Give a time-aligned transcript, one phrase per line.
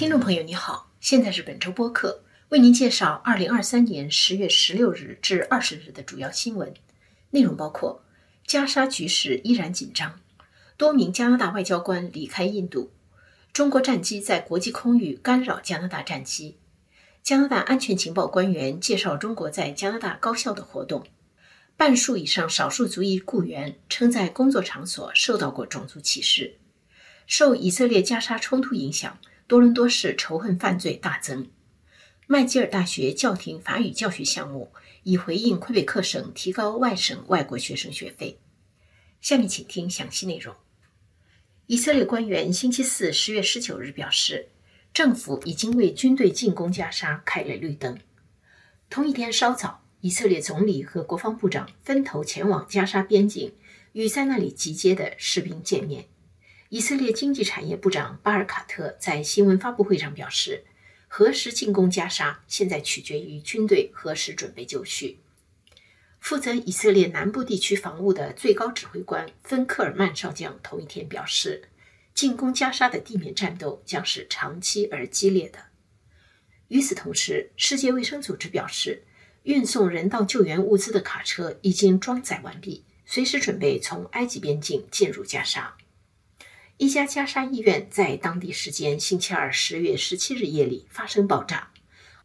[0.00, 6.72] 听众朋友，你好，现在是本周播客，为您介绍二零二三年十月十六日至二十日的主要新闻
[7.32, 8.02] 内容，包括
[8.46, 10.18] 加沙局势依然紧张，
[10.78, 12.90] 多名加拿大外交官离开印度，
[13.52, 16.56] 中国战机在国际空域干扰加拿大战机，
[17.22, 21.04] 加拿大安全情报官员介绍中国在加拿大高校的活动，
[21.76, 26.56] 半数以上少数族裔雇员称在工作场所受到过种族歧视，
[27.26, 29.18] 受以色列加沙冲突影响。
[29.50, 31.50] 多伦多市仇恨犯罪大增。
[32.28, 34.70] 麦吉尔大学教廷法语教学项目
[35.02, 38.38] 已回应魁北克省提高外省外国学生学费。
[39.20, 40.54] 下面请听详细内容。
[41.66, 44.50] 以色列官员星期四十月十九日表示，
[44.94, 47.98] 政府已经为军队进攻加沙开了绿灯。
[48.88, 53.52] 同一天稍早，以色列总理和国防部长分头前往加沙边境，
[53.94, 56.04] 与在那里集结的士兵见面。
[56.70, 60.62] 以色列经济产业部长巴尔卡特在新闻发布会上表示，
[61.08, 65.18] 何时进攻加沙，现在取决于军队何时准备就绪。
[66.20, 71.64] 负责以色列南部地区防务的最高指挥官芬克尔曼少将同一天表示，
[72.14, 75.58] 进攻加沙的地面战斗将是长期而激烈的。
[76.68, 79.02] 与此同时，世界卫生组织表示，
[79.42, 85.76] 运送人道救援物资的卡车已经装载完毕，随时准备从埃及边境进入加沙。
[86.80, 91.70] 一家加沙医院在当地时间星期二十月十七日夜里发生爆炸。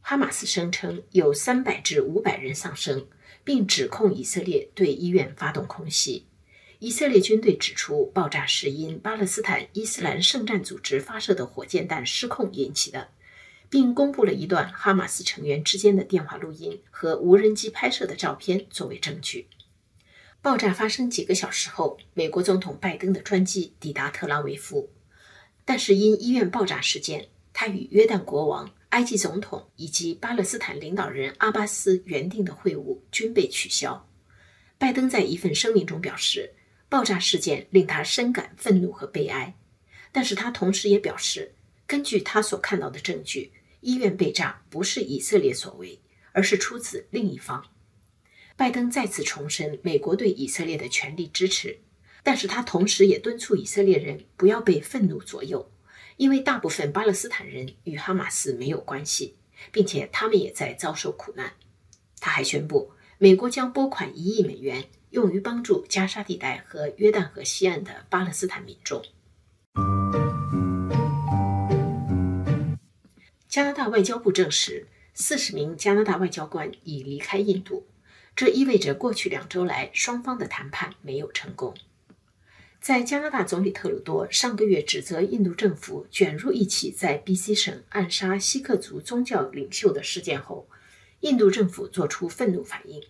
[0.00, 3.04] 哈马斯声称有三百至五百人丧生，
[3.42, 6.26] 并指控以色列对医院发动空袭。
[6.78, 13.08] 以色列军队指出，爆炸是因巴勒斯坦伊斯兰圣战组织发射的火箭弹失控引起的，
[13.68, 19.48] 并公布了一段哈马斯成员之间的电话录音和无人机拍摄的照片作为证据。
[20.44, 24.90] 爆炸发生几个小时后，美国总统拜登的专机抵达特拉维夫，
[25.64, 34.06] 但是因医院爆炸事件，他与约旦国王、埃及总统以及巴勒斯坦领导人阿巴斯原定的会晤均被取消。
[34.76, 36.52] 拜登在一份声明中表示，
[36.90, 39.56] 爆炸事件令他深感愤怒和悲哀，
[40.12, 41.54] 但是他同时也表示，
[41.86, 43.50] 根据他所看到的证据，
[43.80, 45.98] 医院被炸不是以色列所为，
[46.32, 47.64] 而是出自另一方。
[48.56, 51.80] 拜登再次重申美国对以色列的全力支持，
[52.22, 55.72] 但是他同时也敦促以色列人不要被愤怒左右，
[56.16, 59.34] 因为大部分巴勒斯坦人与哈马斯没有关系，
[59.72, 61.54] 并且他们也在遭受苦难。
[62.20, 69.02] 他还宣布，美国将拨款一亿美元用于帮助加沙地带和约旦河西岸的巴勒斯坦民众。
[73.48, 77.86] 加拿大外交部证实，四十名加拿大外交官已离开印度。
[78.36, 81.74] 这意味着过去两周来双方的谈判没有成功。
[82.80, 90.68] 在加拿大总理特鲁多上个月指责印度政府卷入一起在 B.C 省暗杀锡克族宗教领袖的事件后，
[91.20, 93.02] 印度政府作出愤怒反应，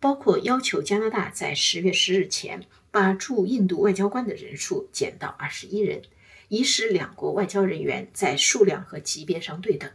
[0.00, 6.02] 包括要求加拿大在十月十日前把驻印度外交官的人数减到二十一人，
[6.48, 9.88] 以使两国外交人员在数量和级别上对等。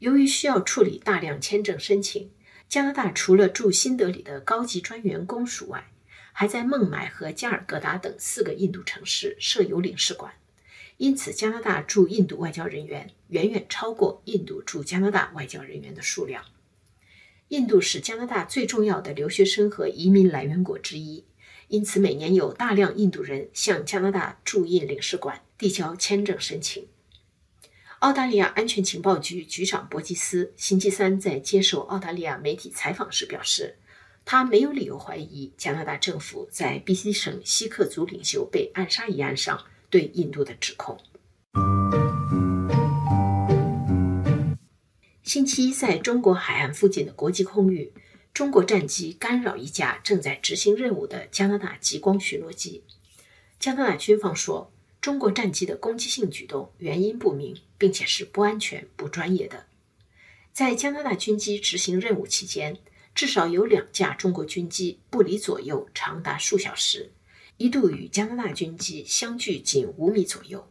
[0.00, 2.30] 由于需要处理大量签证申请。
[2.72, 5.90] 加拿大除了驻新德里的高级专员公署外，
[6.32, 10.32] 还在孟买和加尔各答等四个印度城市设有领事馆，
[10.96, 16.46] 因此加拿大驻印度外交人员远远超过印度驻加拿大外交人员的数量。
[17.48, 21.26] 印度是加拿大最重要的留学生和移民来源国之一，
[21.68, 26.86] 因此每年有大量印度人向加拿大驻印领事馆递交签证申请。
[28.02, 33.76] 澳大利亚安全情报局局长博吉斯星期三在接受澳大利亚媒体采访时表示，
[34.24, 40.98] 他没有理由怀疑加拿大政府在 B.C 省锡克族领袖被暗杀一案上对印度的指控。
[45.22, 47.92] 星期一，在中国海岸附近的国际空域，
[48.34, 52.82] 中国战机干扰一架正在执行任务的加拿大极光巡逻机。
[53.60, 54.72] 加拿大军方说。
[55.02, 59.66] 中国战机的攻击性举动原因不明，并且是不安全、不专业的。
[60.52, 62.78] 在加拿大军机执行任务期间，
[63.12, 67.10] 至少有两架中国军机不离左右长达数小时，
[67.56, 70.68] 一度与加拿大军机相距仅五米左右。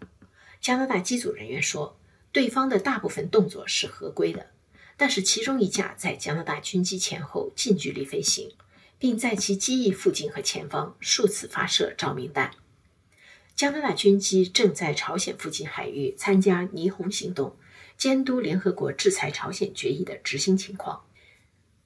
[0.61, 1.99] 加拿大机组人员说，
[2.31, 4.51] 对方的大部分动作是合规的，
[4.95, 8.49] 但是其中一架在加拿大军机前后近距离飞行，
[8.97, 12.51] 并在其机翼附近和前方数次发射照明弹。
[13.61, 17.55] 加拿大军机正在朝鲜附近海域参加“霓虹行动”，
[17.95, 21.05] 监督联合国制裁朝鲜决议的执行情况。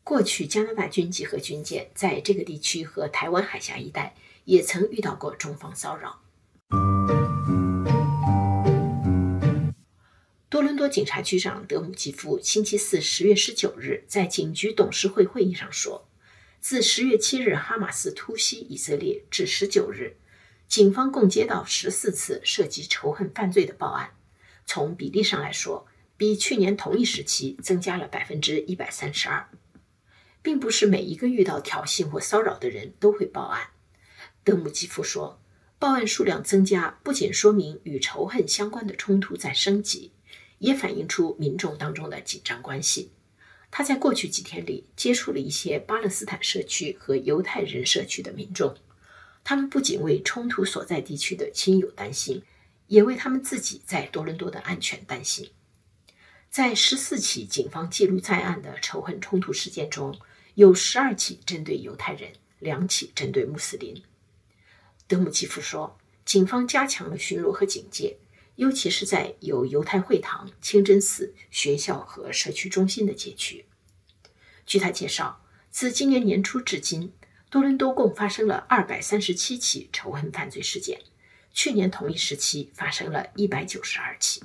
[0.01, 6.21] 过去，加拿大军机和军舰在这个地区和台湾海峡一带也曾遇到过中方骚扰。
[10.47, 16.07] 多伦多警察局长德姆基夫星期四十月十九日在警局董事会会议上说，
[16.61, 20.15] 自十月七日哈马斯突袭以色列至十九日，
[20.67, 24.11] 警方共接到十四次涉及仇恨犯罪的报案。
[24.65, 29.49] 从比例上来说，比去年同一时期增加了百分之一百三十二。
[30.41, 33.69] 并不是每一个遇到挑衅或骚扰的人都会报案，
[34.43, 35.41] 德姆基夫说，
[35.79, 40.11] 报案数量增加不仅说明与仇恨相关的冲突在升级。
[40.59, 43.11] 也反映出民众当中的紧张关系。
[43.69, 48.73] 他在过去几天里接触了一些巴勒斯坦社区和犹太人社区的民众，
[49.45, 52.43] 他们不仅为冲突所在地区的亲友担心，
[52.87, 55.51] 也为他们自己在多伦多的安全担心。
[56.49, 60.19] 在十四起警方记录在案的仇恨冲突事件中，
[60.55, 64.03] 有十二起针对犹太人，两起针对穆斯林。
[65.07, 68.17] 德姆基夫说，警方加强了巡逻和警戒。
[68.55, 73.65] 尤其是在有犹太会堂、清真寺、学校和社区中心的街区。
[74.65, 77.11] 据他介绍，自今年年初至今，
[77.55, 80.99] 多伦多共发生了二百三十七起仇恨犯罪事件，
[81.53, 84.43] 去年同一时期发生了一百九十二起。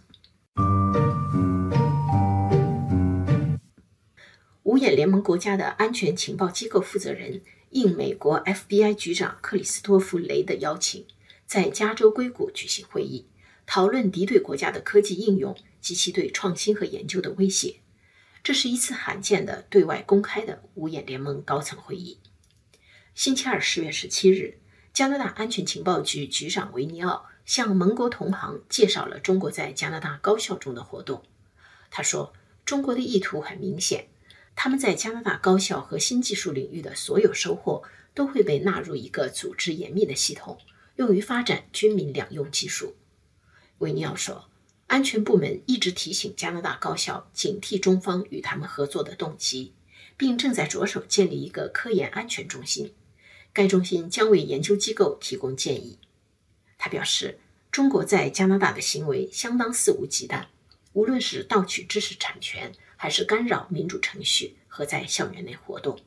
[4.63, 11.05] 五眼联盟国家的安全情报机构负责人应美国 FBI 局长克里斯托弗·雷的邀请，
[11.49, 13.27] 在加州硅谷举行会议。
[13.67, 17.81] 讨论敌对国家的科技应用及其对创新和研究的威胁。
[18.45, 22.19] 这是一次罕见的对外公开的五眼联盟高层会议。
[23.15, 24.59] 星期二，十月十七日，
[24.95, 31.23] 加拿大安全情报局局长维尼奥向盟国同行介绍了中国在加拿大高校中的活动。
[31.91, 32.33] 他说
[32.65, 34.07] ：“中国的意图很明显，
[34.55, 37.83] 他们在加拿大高校和新技术领域的所有收获
[38.15, 40.59] 都会被纳入一个组织严密的系统，
[40.97, 42.95] 用于发展军民两用技术。”
[43.79, 44.49] 维尼奥说，
[44.87, 49.75] 安全部门一直提醒加拿大高校警惕中方与他们合作的动机，
[50.17, 52.95] 并正在着手建立一个科研安全中心。
[53.53, 55.99] 该中心将为研究机构提供建议。
[56.79, 57.39] 他表示，
[57.71, 60.47] 中国在加拿大的行为相当肆无忌惮，
[60.93, 65.99] 无论是盗取知识产权，还是干扰民主程序和在校园内活动。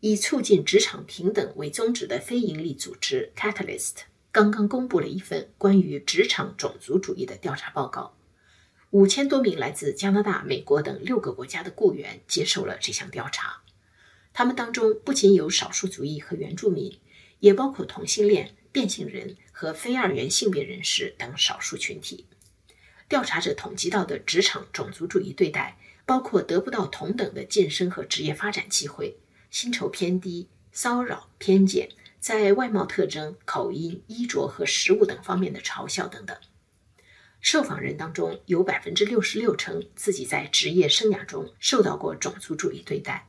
[0.00, 8.14] 以促进职场平等为宗旨的非营利组织 Catalyst 刚刚公布了一份关于职场种族主义的调查报告。
[8.94, 13.60] 五千多名来自加拿大、美国等六个国家的雇员接受了这项调查。
[14.32, 17.00] 他们当中不仅有少数族裔和原住民，
[17.40, 22.28] 也包括同性恋、变性人和非二元性别人士等少数群体。
[23.08, 25.76] 调查者统计到的职场种族主义对待，
[26.06, 29.18] 包括得不到同等的晋升和职业发展机会。
[29.50, 31.88] 薪酬偏低、骚扰、偏见，
[32.20, 36.36] 在外貌特征、口音、衣着和食物等方面的嘲笑等等。
[37.44, 43.28] 受访人当中有百分之六十六称自己在职业生涯中受到过种族主义对待，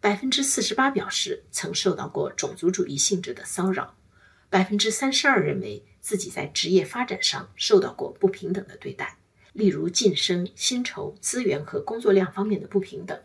[0.00, 3.94] 百分之四十八表示曾受到过种族主义性质的骚扰，
[4.50, 9.16] 百分之三十二认为自己在职业发展上受到过不平等的对待，
[9.52, 13.16] 例如晋升、薪酬、资源和工作量方面的不平等。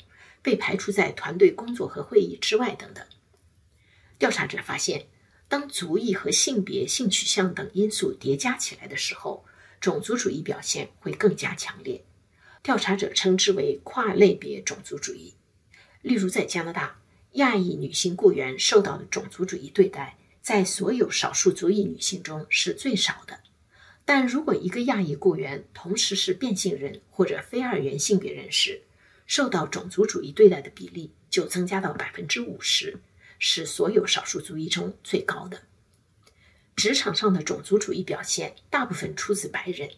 [0.43, 3.03] 被排除在团队工作和会议之外等等。
[4.19, 5.07] 调查者发现，
[5.49, 9.43] 当族裔和性别、性取向等因素叠加起来的时候，
[9.79, 12.03] 种族主义表现会更加强烈。
[12.63, 15.33] 调查者称之为跨类别种族主义。
[16.01, 16.99] 例如，在加拿大，
[17.33, 23.39] 亚裔女性雇员受到的种族主义对待，在所有少数族裔女性中是最少的。
[24.05, 28.81] 但如果一个亚裔雇员同时是变性人或者非二元性别人士，
[29.25, 32.99] 受到种族主义对待的比例就增加到百分之五十，
[33.37, 35.61] 是所有少数族裔中最高的。
[36.77, 39.89] 职场上的种族主义表现大部分出自白人，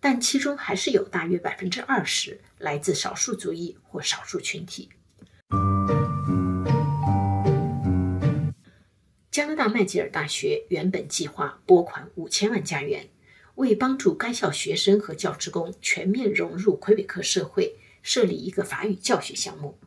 [0.00, 4.88] 但其中还是有大约百分之二十来自少数族裔或少数群体。
[9.30, 13.10] 加拿大麦吉尔大学原本计划拨款五千万加元，
[13.56, 17.76] 为帮助该校学生和教职工全面融入魁北克社会。
[18.02, 19.78] 设立一个法语教学项目，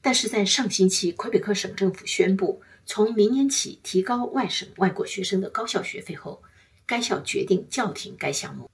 [0.00, 6.42] 但是在上星期，魁北克省政府宣布从明年起提高外省外国学生的高校学费后，
[6.86, 8.70] 该校决定叫停该项目。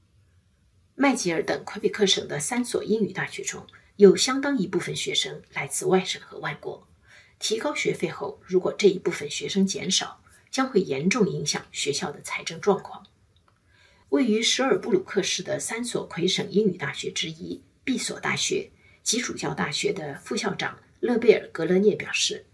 [0.94, 3.66] 麦吉尔等魁北克省的三所英语大学中
[3.96, 6.86] 有相当一部分学生来自外省和外国，
[7.40, 13.04] 提高学费后，如果这一部分学生减少，将会严重影响学校的财政状况。
[14.10, 18.70] 位于舍尔布鲁克市的三所魁省英语大学之一毕索大学。
[19.02, 22.46] 基主教大学的副校长勒贝尔格勒涅表示，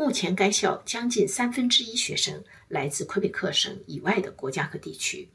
[0.00, 5.28] 目前该校将近三分之一学生来自魁北克省以外的国家和地区。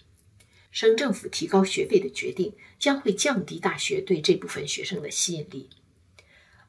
[0.71, 5.69] 省政府提高学费的决定将会降低大学对这部分学生的吸引力。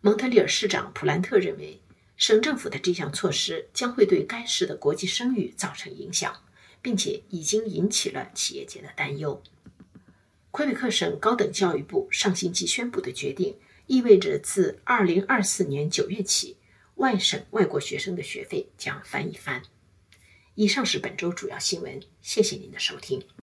[0.03, 1.81] 蒙特利尔市长普兰特认为，
[2.19, 6.43] 省政府的这项措施将会对该市的国际声誉造成影响，
[6.83, 9.43] 并且已经引起了企业界的担忧。
[10.51, 16.59] 魁北克省高等教育部上星期宣布的决定，意味着自2024年9月起，
[16.97, 19.63] 外省外国学生的学费将翻一番。
[20.55, 23.27] 以上是本周主要新闻，谢谢您的收听。